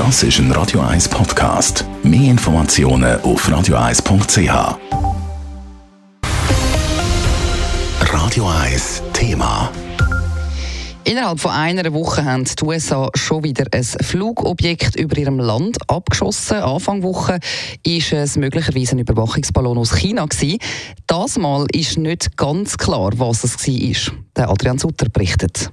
[0.00, 1.84] Das ist ein Radio 1 Podcast.
[2.02, 4.78] Mehr Informationen auf radio1.ch.
[8.10, 9.70] Radio 1 Thema.
[11.04, 16.56] Innerhalb von einer Woche haben die USA schon wieder ein Flugobjekt über ihrem Land abgeschossen.
[16.56, 17.38] Anfang Woche
[17.84, 20.60] ist es möglicherweise ein Überwachungsballon aus China gewesen.
[21.06, 24.14] Das Mal ist nicht ganz klar, was es war.
[24.34, 25.70] Der Adrian Sutter berichtet.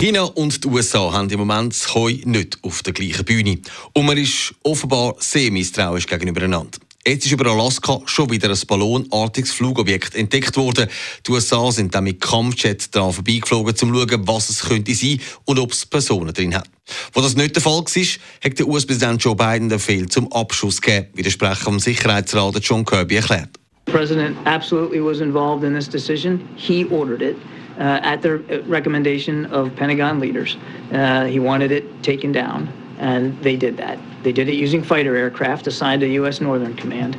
[0.00, 3.58] China und die USA haben im Moment das Koi nicht auf der gleichen Bühne.
[3.92, 6.78] Und man ist offenbar sehr misstrauisch gegenübereinander.
[7.06, 10.88] Jetzt ist über Alaska schon wieder ein ballonartiges Flugobjekt entdeckt worden.
[11.26, 15.20] Die USA sind dann mit Kampfjet daran vorbeigeflogen, um zu schauen, was es könnte sein
[15.44, 16.70] und ob es Personen drin hat.
[17.12, 18.06] Wo das nicht der Fall war,
[18.42, 22.58] hat der US-Präsident Joe Biden den Fehl zum Abschuss gegeben, wie der Sprecher vom Sicherheitsrat
[22.64, 23.59] John Kirby erklärt.
[23.90, 26.38] The president absolutely was involved in this decision.
[26.54, 27.36] He ordered it.
[27.76, 30.56] Uh, at the recommendation of Pentagon leaders.
[30.92, 33.98] Uh, he wanted it taken down, and they did that.
[34.22, 36.40] They did it using fighter aircraft assigned to U.S.
[36.40, 37.16] Northern Command.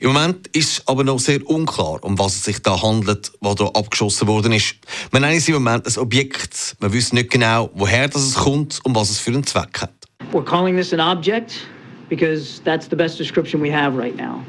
[0.00, 3.66] Im Moment ist aber noch sehr unklar, um was es sich da handelt, was da
[3.66, 4.76] abgeschossen worden ist.
[5.10, 6.76] Man nennt es im Moment ein Objekt.
[6.78, 9.92] Man weiß nicht genau, woher das es kommt und was es für einen Zweck hat.
[10.32, 11.66] We're calling this an object
[12.08, 14.44] because that's the best description we have right now.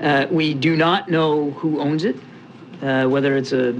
[0.00, 2.16] Uh, we do not know who owns it.
[2.82, 3.72] uh, whether it's a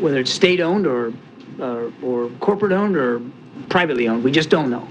[0.00, 1.12] whether it's state owned or
[1.60, 3.20] uh, or corporate owned or
[3.68, 4.24] privately owned.
[4.24, 4.86] We just don't know.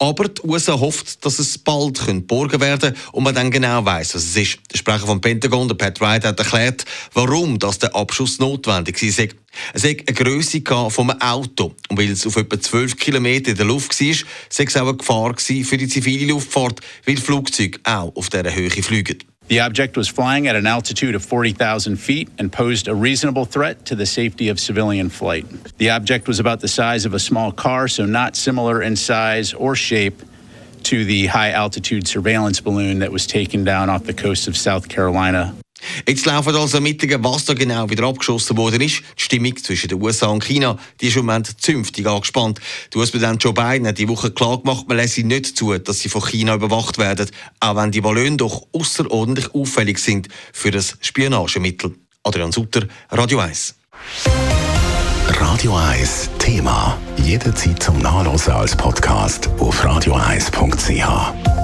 [0.00, 4.16] Aber die USA hofft, dass es bald geborgen werden kann und man dann genau weiß,
[4.16, 4.58] was es ist.
[4.72, 9.28] Der Sprecher vom Pentagon, der Pat Wright, hat erklärt, warum das der Abschuss notwendig war.
[9.72, 11.74] Es hat eine Größe einem Auto.
[11.88, 14.14] Und weil es auf etwa 12 km in der Luft war,
[14.50, 18.70] sei es auch eine Gefahr für die zivile Luftfahrt, weil Flugzeuge auch auf dieser Höhe
[18.70, 19.18] fliegen.
[19.48, 23.84] The object was flying at an altitude of 40,000 feet and posed a reasonable threat
[23.86, 25.46] to the safety of civilian flight.
[25.76, 29.52] The object was about the size of a small car, so not similar in size
[29.52, 30.22] or shape
[30.84, 34.88] to the high altitude surveillance balloon that was taken down off the coast of South
[34.88, 35.54] Carolina
[36.06, 39.02] Jetzt laufen also Ermittlungen, was da genau wieder abgeschossen worden ist.
[39.18, 42.60] Die Stimmung zwischen den USA und China die ist im Moment zünftig angespannt.
[42.92, 46.08] Der US-Präsident Joe Biden hat die Woche klar gemacht, man lässt nicht zu, dass sie
[46.08, 47.28] von China überwacht werden,
[47.60, 51.94] auch wenn die Ballone doch außerordentlich auffällig sind für das Spionagemittel.
[52.22, 53.74] Adrian Sutter, Radio 1.
[55.28, 56.98] Radio 1 Thema.
[57.16, 61.63] Jederzeit zum Nachlesen als Podcast auf radio1.ch.